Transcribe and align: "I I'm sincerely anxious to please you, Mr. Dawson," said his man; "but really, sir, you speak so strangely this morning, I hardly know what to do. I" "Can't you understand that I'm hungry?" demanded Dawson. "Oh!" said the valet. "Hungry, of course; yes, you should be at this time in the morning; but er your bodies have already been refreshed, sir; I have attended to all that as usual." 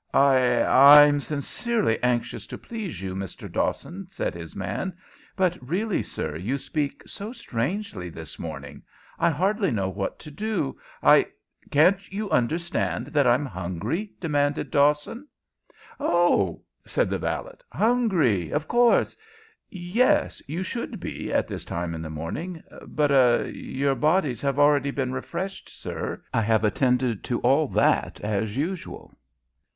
"I 0.15 0.63
I'm 0.63 1.19
sincerely 1.19 2.01
anxious 2.01 2.47
to 2.47 2.57
please 2.57 3.03
you, 3.03 3.13
Mr. 3.13 3.47
Dawson," 3.47 4.07
said 4.09 4.33
his 4.33 4.55
man; 4.55 4.97
"but 5.35 5.59
really, 5.61 6.01
sir, 6.01 6.35
you 6.35 6.57
speak 6.57 7.03
so 7.07 7.31
strangely 7.31 8.09
this 8.09 8.39
morning, 8.39 8.81
I 9.19 9.29
hardly 9.29 9.69
know 9.69 9.89
what 9.89 10.17
to 10.21 10.31
do. 10.31 10.79
I" 11.03 11.27
"Can't 11.69 12.11
you 12.11 12.31
understand 12.31 13.07
that 13.13 13.27
I'm 13.27 13.45
hungry?" 13.45 14.11
demanded 14.19 14.71
Dawson. 14.71 15.27
"Oh!" 15.99 16.63
said 16.83 17.07
the 17.11 17.19
valet. 17.19 17.57
"Hungry, 17.71 18.49
of 18.49 18.67
course; 18.67 19.15
yes, 19.69 20.41
you 20.47 20.63
should 20.63 20.99
be 20.99 21.31
at 21.31 21.47
this 21.47 21.63
time 21.63 21.93
in 21.93 22.01
the 22.01 22.09
morning; 22.09 22.63
but 22.87 23.11
er 23.11 23.47
your 23.53 23.93
bodies 23.93 24.41
have 24.41 24.57
already 24.57 24.89
been 24.89 25.13
refreshed, 25.13 25.69
sir; 25.69 26.23
I 26.33 26.41
have 26.41 26.63
attended 26.63 27.23
to 27.25 27.39
all 27.41 27.67
that 27.67 28.19
as 28.21 28.57
usual." 28.57 29.13